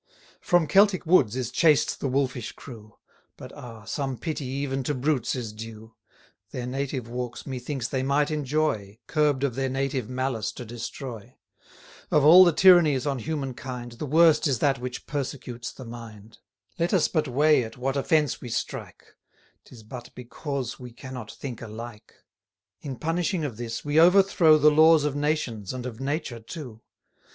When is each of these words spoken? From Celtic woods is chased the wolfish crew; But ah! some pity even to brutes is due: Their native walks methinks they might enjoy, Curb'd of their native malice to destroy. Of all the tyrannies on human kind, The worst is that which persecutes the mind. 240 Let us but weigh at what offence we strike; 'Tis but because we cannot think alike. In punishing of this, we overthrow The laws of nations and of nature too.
From 0.39 0.65
Celtic 0.65 1.05
woods 1.05 1.35
is 1.35 1.51
chased 1.51 1.99
the 1.99 2.07
wolfish 2.07 2.53
crew; 2.53 2.95
But 3.37 3.53
ah! 3.53 3.83
some 3.85 4.17
pity 4.17 4.45
even 4.45 4.81
to 4.85 4.95
brutes 4.95 5.35
is 5.35 5.53
due: 5.53 5.93
Their 6.49 6.65
native 6.65 7.07
walks 7.07 7.45
methinks 7.45 7.87
they 7.87 8.01
might 8.01 8.31
enjoy, 8.31 8.97
Curb'd 9.05 9.43
of 9.43 9.53
their 9.53 9.69
native 9.69 10.09
malice 10.09 10.51
to 10.53 10.65
destroy. 10.65 11.35
Of 12.09 12.25
all 12.25 12.43
the 12.43 12.51
tyrannies 12.51 13.05
on 13.05 13.19
human 13.19 13.53
kind, 13.53 13.91
The 13.91 14.07
worst 14.07 14.47
is 14.47 14.57
that 14.57 14.79
which 14.79 15.05
persecutes 15.05 15.71
the 15.71 15.85
mind. 15.85 16.39
240 16.79 16.83
Let 16.83 16.93
us 16.95 17.07
but 17.07 17.27
weigh 17.27 17.63
at 17.63 17.77
what 17.77 17.95
offence 17.95 18.41
we 18.41 18.49
strike; 18.49 19.03
'Tis 19.65 19.83
but 19.83 20.09
because 20.15 20.79
we 20.79 20.91
cannot 20.91 21.29
think 21.31 21.61
alike. 21.61 22.15
In 22.81 22.95
punishing 22.95 23.45
of 23.45 23.57
this, 23.57 23.85
we 23.85 23.99
overthrow 23.99 24.57
The 24.57 24.71
laws 24.71 25.05
of 25.05 25.15
nations 25.15 25.71
and 25.75 25.85
of 25.85 25.99
nature 25.99 26.39
too. 26.39 26.81